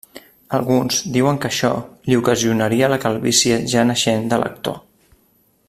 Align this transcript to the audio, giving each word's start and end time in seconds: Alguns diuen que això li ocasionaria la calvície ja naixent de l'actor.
Alguns 0.59 1.01
diuen 1.17 1.37
que 1.43 1.49
això 1.49 1.69
li 2.09 2.17
ocasionaria 2.21 2.89
la 2.95 2.99
calvície 3.05 3.61
ja 3.75 3.85
naixent 3.91 4.27
de 4.33 4.41
l'actor. 4.45 4.85